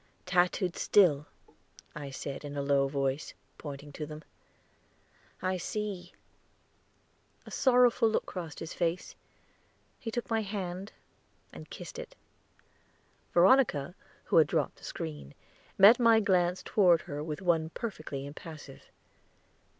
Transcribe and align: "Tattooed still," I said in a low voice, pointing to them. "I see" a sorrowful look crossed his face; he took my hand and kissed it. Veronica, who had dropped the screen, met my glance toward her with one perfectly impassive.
"Tattooed 0.25 0.77
still," 0.77 1.27
I 1.93 2.09
said 2.09 2.43
in 2.43 2.57
a 2.57 2.63
low 2.63 2.87
voice, 2.87 3.35
pointing 3.59 3.91
to 3.91 4.07
them. 4.07 4.23
"I 5.43 5.57
see" 5.57 6.11
a 7.45 7.51
sorrowful 7.51 8.09
look 8.09 8.25
crossed 8.25 8.61
his 8.61 8.73
face; 8.73 9.13
he 9.99 10.09
took 10.09 10.27
my 10.27 10.41
hand 10.41 10.91
and 11.53 11.69
kissed 11.69 11.99
it. 11.99 12.15
Veronica, 13.31 13.93
who 14.23 14.37
had 14.37 14.47
dropped 14.47 14.77
the 14.77 14.83
screen, 14.83 15.35
met 15.77 15.99
my 15.99 16.19
glance 16.19 16.63
toward 16.63 17.01
her 17.01 17.23
with 17.23 17.43
one 17.43 17.69
perfectly 17.69 18.25
impassive. 18.25 18.85